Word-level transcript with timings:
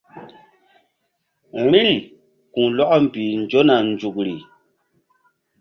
Vbi̧ri 1.63 1.95
ku̧lɔkɔ 2.53 2.97
mbih 3.03 3.35
nzona 3.41 3.75
nzukri. 3.89 4.35